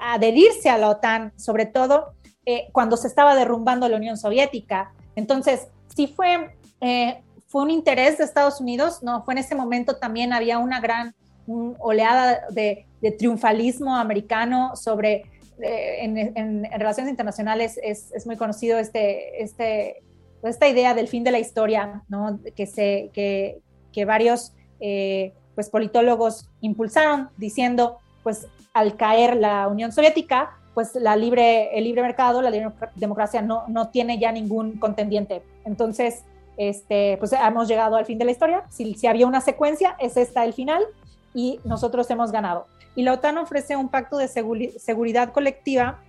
[0.02, 2.14] adherirse a la OTAN, sobre todo
[2.46, 4.94] eh, cuando se estaba derrumbando la Unión Soviética.
[5.16, 9.24] Entonces, sí fue, eh, fue un interés de Estados Unidos, ¿no?
[9.24, 11.16] Fue en ese momento también había una gran
[11.80, 12.86] oleada de,
[13.18, 15.24] triunfalismo americano sobre,
[15.58, 20.04] en, relaciones internacionales es, muy conocido este, este,
[20.44, 22.40] esta idea del fin de la historia, ¿no?
[22.56, 23.60] Que, se, que,
[23.92, 31.16] que varios eh, pues politólogos impulsaron diciendo, pues al caer la Unión Soviética, pues la
[31.16, 32.52] libre, el libre mercado, la
[32.96, 35.42] democracia no, no tiene ya ningún contendiente.
[35.66, 36.24] Entonces,
[36.60, 38.66] este, pues hemos llegado al fin de la historia.
[38.70, 40.84] Si, si había una secuencia, es esta el final
[41.34, 42.68] y nosotros hemos ganado.
[42.96, 46.02] Y la OTAN ofrece un pacto de seguridad colectiva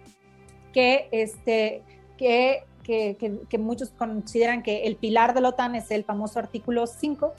[0.73, 1.85] que, este,
[2.19, 3.17] que, que,
[3.49, 7.33] que, muchos consideran que el pilar de la OTAN es el famoso artículo 5,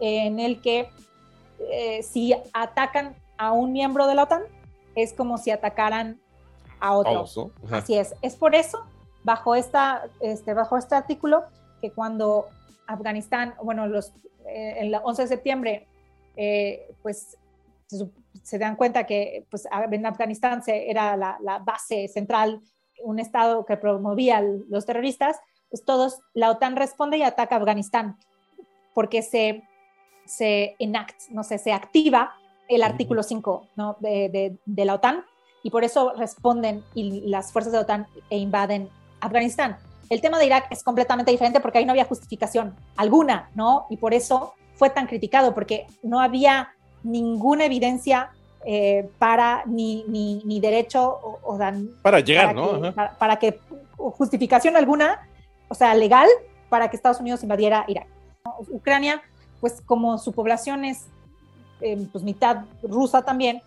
[0.00, 0.88] en el que
[1.70, 4.42] eh, si atacan a un miembro de la OTAN,
[4.94, 6.18] es como si atacaran
[6.80, 7.26] a otro.
[7.70, 8.14] Así es.
[8.22, 8.86] Es por eso,
[9.22, 11.44] bajo, esta, este, bajo este artículo,
[11.84, 12.46] que cuando
[12.86, 14.12] Afganistán, bueno, los,
[14.46, 15.86] eh, el 11 de septiembre,
[16.36, 17.36] eh, pues
[18.42, 22.60] se, dan cuenta que pues, en Afganistán se, era la, la, base central,
[23.02, 28.16] un estado que promovía los terroristas, pues todos, la OTAN responde y ataca a Afganistán,
[28.94, 29.64] porque se
[30.26, 32.34] se enact, no sé, se activa
[32.68, 33.96] el artículo 5 ¿no?
[34.00, 35.24] de, de, la OTAN
[35.62, 38.88] y por eso responden y las fuerzas de la OTAN e invaden
[39.20, 39.76] Afganistán.
[40.10, 43.86] El tema de Irak es completamente diferente porque ahí no había justificación alguna, ¿no?
[43.90, 46.70] Y por eso fue tan criticado, porque no había
[47.02, 48.30] ninguna evidencia
[48.66, 51.58] eh, para ni, ni, ni, derecho o,
[52.02, 52.94] para llegar, ¿no?
[53.18, 53.60] para, que
[53.96, 55.28] justificación alguna,
[55.68, 56.28] o sea, legal,
[56.68, 58.06] para que Estados Unidos invadiera Irak.
[58.68, 59.22] Ucrania
[59.60, 61.06] pues como su población es
[61.80, 63.62] eh, pues mitad rusa también,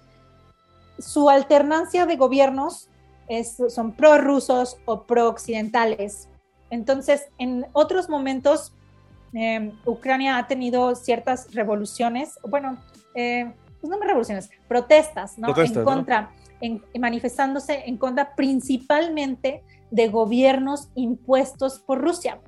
[1.00, 2.88] su alternancia de gobiernos
[3.27, 6.29] es, son pro-rusos o pro-occidentales.
[6.69, 8.73] Entonces, en otros momentos,
[9.33, 12.77] em, Ucrania ha tenido ciertas revoluciones, bueno,
[13.15, 15.55] eh, pues no revoluciones, protestas, ¿no?
[15.55, 22.39] en contra, en, manifestándose en contra principalmente de gobiernos impuestos por Rusia.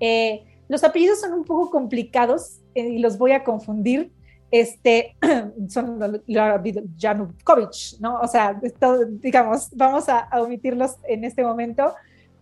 [0.00, 4.12] Eh, los apellidos son un poco complicados eh, y los voy a confundir.
[4.54, 5.16] Este,
[5.68, 6.22] son
[6.96, 8.20] Janukovic, ¿no?
[8.20, 8.56] O sea,
[9.20, 11.92] digamos, vamos a, omitirlos en este momento,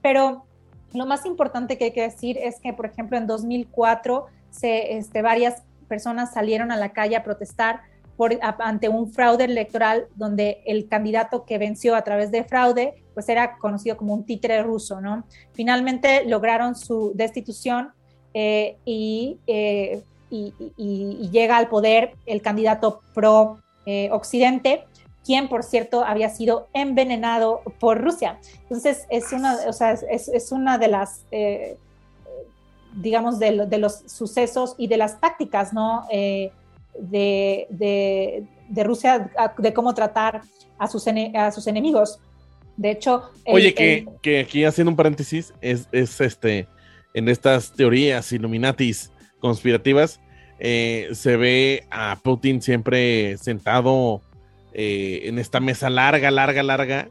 [0.03, 0.45] pero
[0.93, 5.23] lo más importante que hay que decir es que, por ejemplo, en 2004 se, este,
[5.23, 7.81] varias personas salieron a la calle a protestar
[8.19, 13.27] por, ante un fraude electoral donde el candidato que venció a través de fraude pues
[13.31, 15.25] era conocido como un títere ruso, ¿no?
[15.55, 17.93] Finalmente lograron su destitución
[18.35, 24.85] eh, eh, y, llega al poder el candidato pro eh, Occidente,
[25.25, 28.39] quien por cierto había sido envenenado por Rusia.
[28.63, 31.25] Entonces es una, o sea, es, es una de las,
[32.95, 36.07] digamos, de, de, los sucesos y de las tácticas, ¿no?
[36.11, 36.53] De,
[36.99, 40.43] de, de, Rusia, de cómo tratar
[40.79, 42.19] a sus, a sus enemigos.
[42.77, 43.31] De hecho...
[43.47, 46.67] Oye, que, que, aquí haciendo un paréntesis, es, es este
[47.15, 49.11] en estas teorías Illuminatis
[49.43, 50.21] conspirativas,
[50.59, 54.23] eh, se ve a Putin siempre sentado
[54.73, 57.09] eh, en esta mesa larga, larga, larga,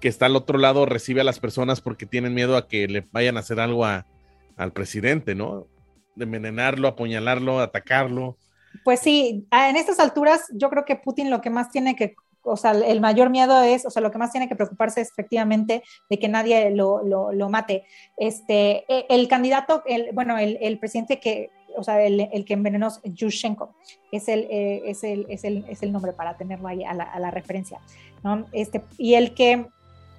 [0.00, 3.04] que está al otro lado, recibe a las personas porque tienen miedo a que le
[3.12, 5.68] vayan a hacer algo al presidente, ¿no?
[6.16, 8.36] De envenenarlo, apuñalarlo, atacarlo.
[8.82, 12.56] Pues sí, en estas alturas yo creo que Putin lo que más tiene que o
[12.56, 15.82] sea, el mayor miedo es, o sea, lo que más tiene que preocuparse es efectivamente
[16.08, 17.84] de que nadie lo, lo, mate.
[18.16, 22.54] Este, e, el candidato, el, bueno, el, el, presidente que, o sea, el, el que
[22.54, 23.74] envenenó Yushchenko,
[24.12, 27.04] es el, eh, es, el, es, el, es el nombre para tenerlo ahí a la,
[27.04, 27.80] a la referencia,
[28.22, 28.46] ¿no?
[28.52, 29.66] Este, y el que,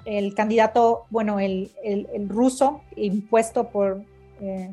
[0.05, 4.03] el candidato, bueno, el, el ruso impuesto por...
[4.41, 4.69] Eh,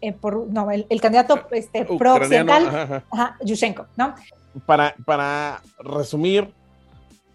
[0.00, 3.04] eh, por, no, el, candidato este, pro-occidental,
[3.44, 4.14] Yushchenko, ¿no?
[4.66, 6.48] para, para resumir,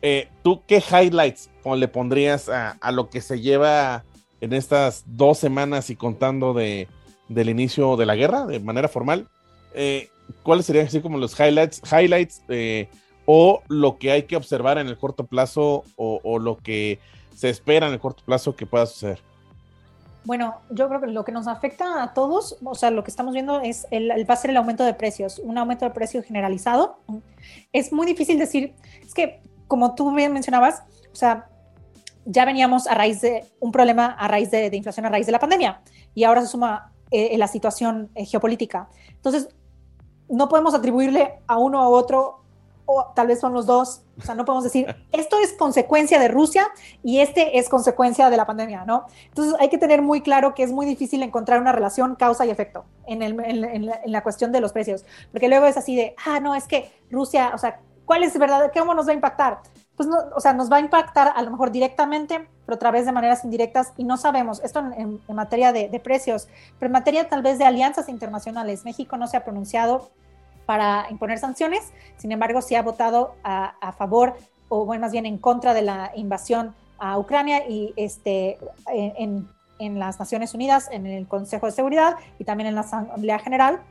[0.02, 4.04] eh, ¿tú qué highlights le pondrías a, lo que se lleva
[4.42, 6.88] en estas dos semanas y contando de,
[7.28, 9.28] del inicio de la guerra de manera formal?
[9.74, 10.10] Eh,
[10.44, 12.90] ¿Cuáles serían así como los highlights, highlights eh,
[13.26, 17.00] o lo que hay que observar en el corto plazo o, o lo que
[17.36, 19.20] se espera en el corto plazo que pueda suceder?
[20.26, 23.34] Bueno, yo creo que lo que nos afecta a todos, o sea, lo que estamos
[23.34, 27.00] viendo es el, va a ser el aumento de precios, un aumento de precios generalizado.
[27.72, 30.84] Es muy difícil decir, es que como tú bien mencionabas,
[31.14, 31.48] o sea,
[32.26, 35.40] ya veníamos a raíz de un problema a raíz de, inflación, a raíz de la
[35.40, 35.82] pandemia,
[36.16, 38.90] y ahora se suma eh, la situación eh, geopolítica.
[39.10, 39.50] Entonces,
[40.28, 42.45] no podemos atribuirle a uno a otro
[42.86, 44.02] o tal vez son los dos.
[44.18, 46.68] O sea, no podemos decir, esto es consecuencia de Rusia
[47.04, 49.06] y este es consecuencia de la pandemia, ¿no?
[49.26, 52.50] Entonces hay que tener muy claro que es muy difícil encontrar una relación causa y
[52.50, 55.96] efecto en, el, en, la, en la, cuestión de los precios, porque luego es así
[55.96, 58.72] de, ah, no, es que Rusia, o sea, ¿cuál es verdad?
[58.74, 59.60] ¿Cómo nos va a impactar?
[59.96, 63.06] Pues, no, o sea, nos va a impactar a lo mejor directamente, pero otra vez
[63.06, 66.48] de maneras indirectas y no sabemos, esto en, en materia de, de precios,
[66.80, 70.10] pero en materia tal vez de alianzas internacionales, México no se ha pronunciado
[70.66, 74.36] para imponer sanciones, sin embargo, sí ha votado a, favor
[74.70, 79.48] o bueno, más bien en contra de la invasión a Ucrania y este, en,
[79.80, 83.82] en, las Naciones Unidas, en el Consejo de Seguridad y también en la Asamblea General.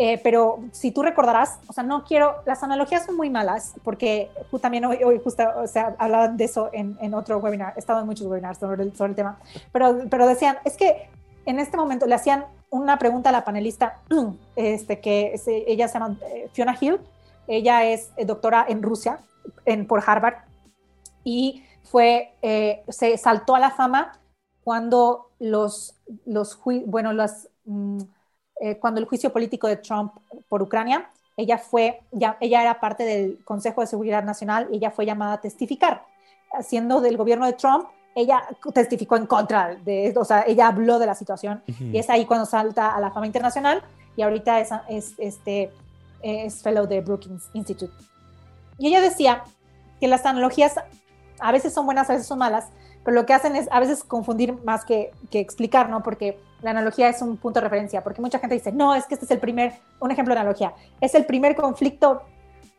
[0.00, 4.30] Eh, pero si tú recordarás, o sea, no quiero, las analogías son muy malas, porque
[4.60, 8.00] también hoy, hoy justo, o sea, hablaban de eso en, en, otro webinar, he estado
[8.00, 9.40] en muchos webinars sobre el, sobre el tema,
[9.72, 11.08] pero, pero decían, es que
[11.46, 14.00] en este momento le hacían una pregunta a la panelista,
[14.56, 15.34] este, que
[15.66, 17.00] ella se llama eh, Fiona Hill,
[17.46, 19.20] ella es eh, doctora en Rusia,
[19.64, 20.36] en, por Harvard,
[21.24, 24.18] y fue, eh, se saltó a la fama
[24.62, 28.00] cuando los, los bueno, las, mm,
[28.80, 30.12] cuando el juicio político de Trump
[30.48, 34.90] por Ucrania, ella fue, ya, ella era parte del Consejo de Seguridad Nacional y ella
[34.90, 36.04] fue llamada a testificar,
[36.60, 37.86] siendo del gobierno de Trump,
[38.18, 38.42] ella
[38.74, 42.46] testificó en contra de o sea, ella habló de la situación y es ahí cuando
[42.46, 43.82] salta a la fama internacional
[44.16, 45.70] y ahorita es, es, este,
[46.22, 47.92] es fellow de Brookings Institute.
[48.76, 49.44] Y ella decía
[50.00, 50.74] que las analogías
[51.38, 52.66] a veces son buenas, a veces son malas,
[53.04, 56.02] pero lo que hacen es a veces confundir más que, que explicar, ¿no?
[56.02, 59.14] Porque la analogía es un punto de referencia, porque mucha gente dice, no, es que
[59.14, 62.22] este es el primer, un ejemplo de analogía, es el primer conflicto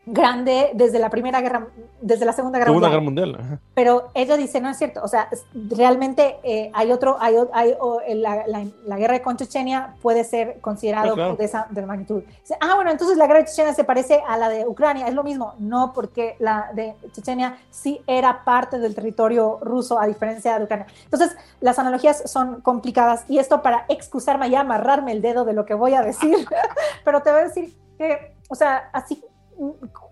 [0.06, 1.68] grande desde la primera guerra,
[2.00, 2.90] desde la segunda guerra mundial.
[2.90, 7.36] Guerra mundial Pero ella dice, no es cierto, o sea, realmente eh, hay otro, hay,
[7.52, 7.74] hay
[8.14, 12.22] la, la, guerra con Chechenia puede ser considerado de esa de magnitud.
[12.60, 15.22] ah, bueno, entonces la guerra de Chechenia se parece a la de Ucrania, es lo
[15.22, 20.64] mismo, no porque la de Chechenia sí era parte del territorio ruso a diferencia de
[20.64, 20.86] Ucrania.
[21.04, 25.66] Entonces, las analogías son complicadas y esto para excusarme y amarrarme el dedo de lo
[25.66, 26.48] que voy a decir,
[27.04, 29.22] pero te voy a decir que, o sea, así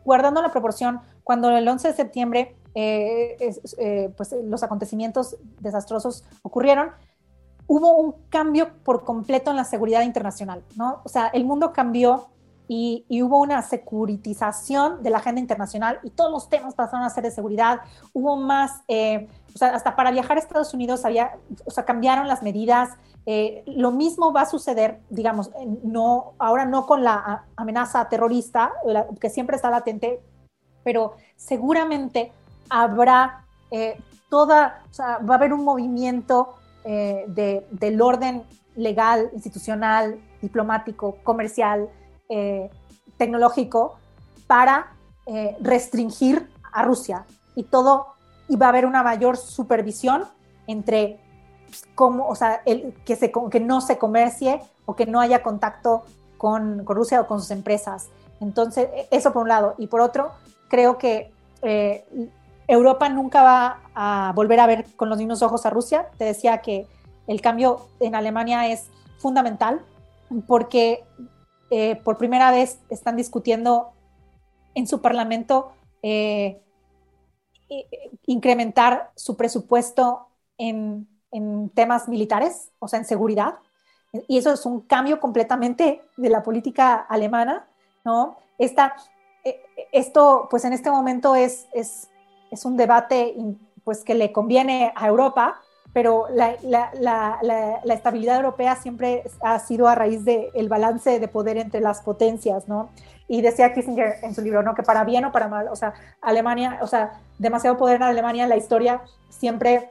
[0.04, 3.36] guardando la proporción, cuando el 11 de septiembre eh,
[3.78, 6.90] eh, pues, los acontecimientos desastrosos ocurrieron,
[7.66, 11.00] hubo un cambio por completo en la seguridad internacional, ¿no?
[11.04, 12.28] O sea, el mundo cambió
[12.68, 17.24] y, hubo una securitización de la agenda internacional y todos los temas pasaron a ser
[17.24, 17.80] de seguridad.
[18.12, 22.28] Hubo más, eh, o sea, hasta para viajar a Estados Unidos había, o sea, cambiaron
[22.28, 22.90] las medidas,
[23.24, 25.50] eh, lo mismo va a suceder, digamos,
[25.82, 28.72] no, ahora no con la amenaza terrorista,
[29.18, 30.20] que siempre está latente,
[30.84, 32.32] pero seguramente
[32.68, 36.54] habrá eh, toda, o sea, va a haber un movimiento
[36.84, 41.90] de, del orden legal, institucional, diplomático, comercial,
[43.16, 43.96] tecnológico,
[44.46, 44.92] para
[45.60, 47.24] restringir a Rusia.
[47.54, 48.08] Y todo,
[48.48, 50.24] y va a haber una mayor supervisión
[50.66, 51.18] entre
[51.94, 56.04] cómo, o sea, el, que, se, que no se comercie o que no haya contacto
[56.36, 58.08] con, con, Rusia o con sus empresas.
[58.40, 59.74] Entonces, e, eso por un lado.
[59.78, 60.30] Y por otro,
[60.68, 62.04] creo que eh,
[62.66, 66.08] Europa nunca va a volver a ver con los mismos ojos a Rusia.
[66.16, 66.86] Te decía que
[67.26, 68.86] el cambio en Alemania es
[69.18, 69.80] fundamental
[70.46, 71.04] porque
[71.70, 73.92] eh, por primera vez están discutiendo
[74.74, 76.60] en su parlamento eh,
[78.26, 80.28] incrementar su presupuesto
[80.58, 81.06] en
[81.74, 83.58] temas militares, o sea, en seguridad.
[84.26, 87.68] Y eso es un cambio completamente de la política alemana,
[88.04, 88.38] ¿no?
[88.56, 88.96] Esta,
[89.44, 89.60] eh,
[89.92, 92.08] esto, pues en este momento es, es,
[92.50, 93.34] es, un debate
[93.84, 95.60] pues, que le conviene a Europa,
[95.92, 97.38] pero la, la, la,
[97.82, 102.02] la, estabilidad europea siempre ha sido a raíz del el balance de poder entre las
[102.02, 102.90] potencias, ¿no?
[103.26, 104.74] Y decía Kissinger en su libro, ¿no?
[104.74, 108.44] Que para bien o para mal, o sea, Alemania, o sea, demasiado poder en Alemania
[108.44, 109.90] en la historia siempre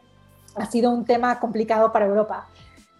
[0.55, 2.47] ha sido un tema complicado para Europa.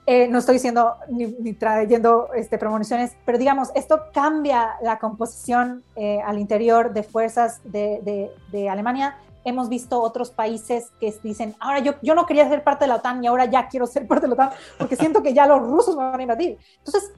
[0.10, 6.22] Eh, no estoy diciendo ni, trayendo este, premoniciones, pero digamos, esto cambia la composición eh,
[6.26, 9.18] al interior de fuerzas de, de, Alemania.
[9.48, 12.96] Hemos visto otros países que dicen, ahora yo, yo no quería ser parte de la
[12.98, 15.62] OTAN y ahora ya quiero ser parte de la OTAN porque siento que ya los
[15.62, 16.58] rusos me van a invadir.
[16.80, 17.12] Entonces,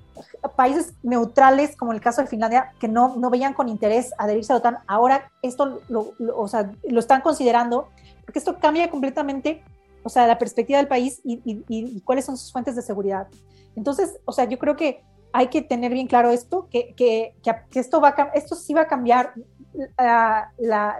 [0.56, 4.56] países neutrales, como el caso de Finlandia, que no, no veían con interés adherirse a
[4.56, 7.90] la OTAN, ahora esto lo, o sea, lo están considerando
[8.24, 9.64] porque esto cambia completamente
[10.04, 13.28] o sea, la perspectiva del país y, cuáles son sus fuentes de seguridad.
[13.76, 17.80] Entonces, o sea, yo creo que hay que tener bien claro esto, que, que, que
[17.80, 19.34] esto, va esto sí va a cambiar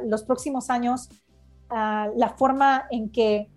[0.04, 1.10] los próximos años
[1.70, 3.50] la forma en que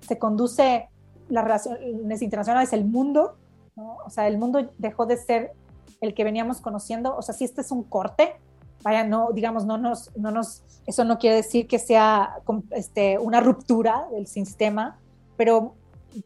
[0.00, 0.88] se conduce
[1.28, 3.36] las relaciones internacionales, el mundo,
[3.76, 3.98] ¿no?
[4.04, 5.52] o sea, el mundo dejó de ser
[6.00, 8.36] el que veníamos conociendo, o sea, si este es un corte,
[8.82, 12.36] vaya, no, digamos, no nos, no nos, eso no quiere decir que sea
[12.70, 14.98] este, una ruptura del sistema,
[15.36, 15.74] pero,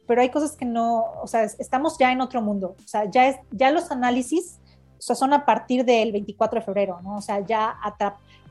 [0.07, 3.27] pero hay cosas que no, o sea, estamos ya en otro mundo, o sea, ya,
[3.27, 4.61] es, ya los análisis
[5.03, 7.17] o sea, son a partir del 24 de febrero, ¿no?
[7.17, 7.77] O sea, ya,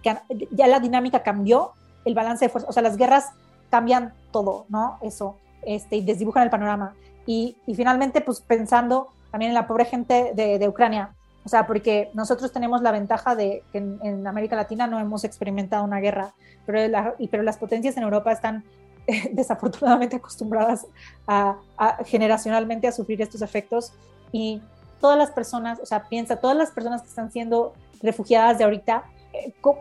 [0.03, 1.71] ya la dinámica cambió,
[2.05, 3.29] el balance de fuerza, o sea, las guerras
[3.69, 4.97] cambian todo, ¿no?
[5.01, 6.93] Eso, este, y desdibujan el panorama.
[7.25, 11.65] Y, y finalmente, pues pensando también en la pobre gente de, de Ucrania, o sea,
[11.65, 16.33] porque nosotros tenemos la ventaja de que en, América Latina no hemos experimentado una guerra,
[16.65, 16.79] pero,
[17.31, 18.63] pero las potencias en Europa están
[19.31, 20.85] desafortunadamente acostumbradas
[21.27, 21.57] a,
[22.05, 23.93] generacionalmente a sufrir estos efectos
[24.31, 24.61] y
[24.99, 27.73] todas las personas, o sea, piensa, todas las personas que están siendo
[28.03, 29.20] refugiadas de ahorita, eh,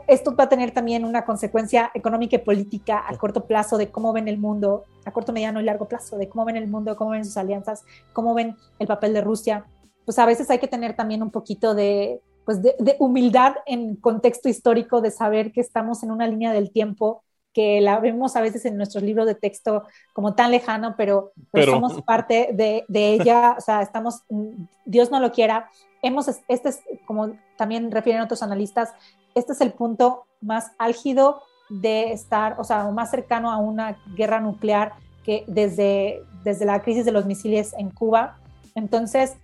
[0.06, 4.12] esto va a tener también una consecuencia económica y política a corto plazo de cómo
[4.12, 7.10] ven el mundo, a corto, mediano y largo plazo, de cómo ven el mundo, cómo
[7.10, 9.66] ven sus alianzas, cómo ven el papel de Rusia.
[10.04, 14.48] Pues a veces hay que tener también un poquito de, pues de, humildad en contexto
[14.48, 17.22] histórico, de saber que estamos en una línea del tiempo
[17.52, 21.66] que la vemos a veces en nuestros libros de texto como tan lejano, pero, pues
[21.66, 24.22] somos parte de, de, ella, o sea, estamos,
[24.84, 25.68] Dios no lo quiera,
[26.02, 28.92] hemos, este es, como también refieren otros analistas,
[29.34, 34.40] este es el punto más álgido de estar, o sea, más cercano a una guerra
[34.40, 34.94] nuclear
[35.24, 38.38] que desde, desde la crisis de los misiles en Cuba.
[38.74, 39.36] Entonces,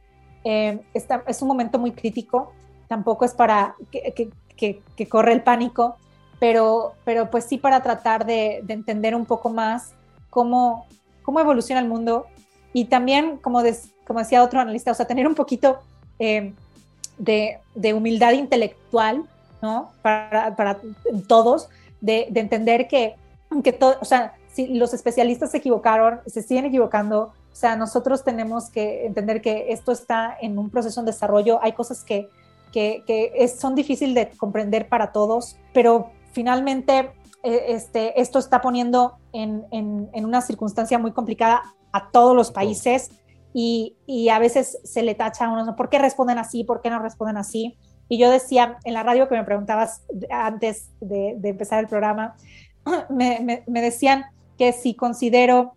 [0.45, 2.53] eh, es un momento muy crítico,
[2.89, 5.97] tampoco es para que, que, corre el pánico,
[6.39, 9.93] pero, pero pues sí para tratar de, entender un poco más
[10.31, 10.87] cómo,
[11.23, 12.27] cómo evoluciona el mundo
[12.73, 13.63] y también, como,
[14.07, 15.79] como decía otro analista, o sea, tener un poquito
[16.19, 16.53] eh,
[17.19, 19.25] de, de, humildad intelectual,
[19.63, 19.91] ¿no?
[20.03, 20.79] Para, para
[21.27, 21.71] todos,
[22.01, 23.17] de, de, entender que,
[23.65, 28.23] que todo, o sea, si los especialistas se equivocaron, se siguen equivocando, o sea, nosotros
[28.23, 31.59] tenemos que entender que esto está en un proceso de desarrollo.
[31.63, 32.29] Hay cosas que,
[32.71, 37.13] que, son difíciles de comprender para todos, pero finalmente
[37.43, 41.63] eh, este, esto está poniendo en, en, una circunstancia muy complicada
[41.93, 43.11] a todos los países
[43.55, 46.63] y, y, a veces se le tacha a uno, ¿por qué responden así?
[46.63, 47.79] ¿Por qué no responden así?
[48.11, 52.37] Y yo decía en la radio que me preguntabas antes de, de empezar el programa,
[53.09, 54.27] me, me, me decían
[54.59, 55.73] que si considero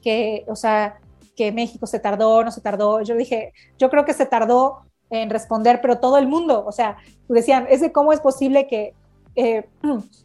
[0.00, 0.98] que, o sea,
[1.36, 3.02] que México se tardó, no se tardó.
[3.02, 6.96] Yo dije, yo creo que se tardó en responder, pero todo el mundo, o sea,
[7.28, 8.94] decían, es de cómo es posible que,
[9.36, 9.68] eh,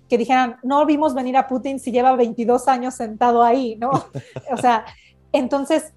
[0.08, 3.92] que dijeran, no vimos venir a Putin si lleva 22 años sentado ahí, ¿no?
[4.52, 4.86] o sea,
[5.32, 5.94] entonces,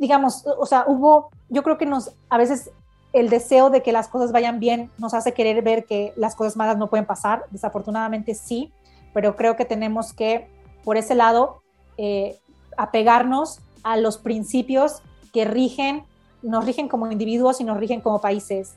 [0.00, 2.70] digamos, o sea, hubo, yo creo que nos, a veces
[3.12, 6.56] el deseo de que las cosas vayan bien nos hace querer ver que las cosas
[6.56, 8.72] malas no pueden pasar, desafortunadamente sí,
[9.12, 10.48] pero creo que tenemos que,
[10.84, 11.62] por ese lado,
[11.98, 12.38] eh,
[12.76, 15.02] apegarnos a los principios
[15.32, 16.04] que rigen,
[16.42, 18.74] nos rigen como individuos y nos rigen como países.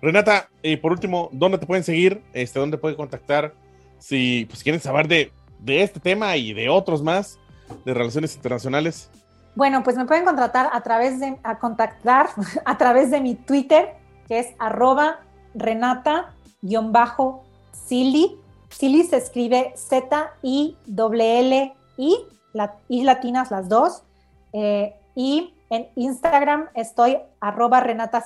[0.00, 2.22] Renata, y por último, ¿dónde te pueden seguir?
[2.32, 3.54] Este, ¿Dónde pueden contactar
[3.98, 5.32] si pues, quieren saber de,
[5.66, 7.38] este tema y de otros más
[7.84, 9.10] de relaciones internacionales?
[9.54, 12.28] Bueno, pues me pueden contratar a través de, a contactar
[12.64, 13.94] a través de mi Twitter,
[14.28, 15.20] que es arroba
[15.54, 16.96] renata-sili.
[18.68, 20.76] Sili se escribe Z-I-L-L-I
[22.88, 24.02] y latinas las dos.
[24.52, 28.20] Eh, y en Instagram estoy arroba Renata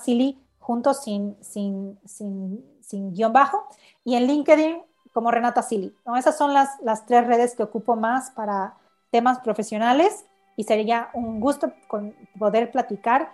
[0.60, 3.66] Juntos sin, sin, sin, sin, guion bajo.
[4.04, 4.82] Y en LinkedIn
[5.12, 5.94] como Renata Sili.
[6.06, 6.16] ¿no?
[6.16, 8.74] Esas son las, las tres redes que ocupo más para
[9.10, 10.24] temas profesionales
[10.56, 13.32] y sería un gusto con poder platicar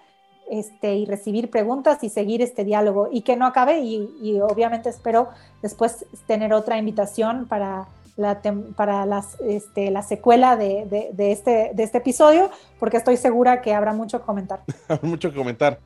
[0.49, 5.31] este, y recibir preguntas y seguir este diálogo y que no acabe y, obviamente espero
[5.61, 8.41] después tener otra invitación para la,
[8.77, 13.75] para las, este, la secuela de, de, este, de este episodio, porque estoy segura que
[13.75, 14.63] habrá mucho que comentar.
[15.03, 15.79] Mucho que comentar.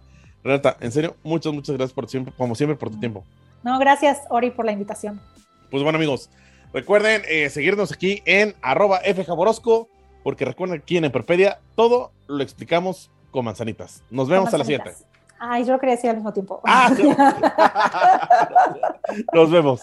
[0.43, 3.25] Renata, en serio, muchas, muchas gracias por siempre, como siempre, por tu tiempo.
[3.63, 5.21] No, gracias, Ori, por la invitación.
[5.71, 6.31] Pues bueno, amigos,
[6.73, 9.89] recuerden eh, seguirnos aquí en arroba fjaborosco,
[10.23, 14.03] porque recuerden aquí en Emperpedia todo lo explicamos con manzanitas.
[14.11, 14.93] Nos vemos a la siguiente.
[15.39, 16.61] Ay, yo lo quería decir al mismo tiempo.
[16.65, 16.91] Ah,
[19.33, 19.83] Nos vemos.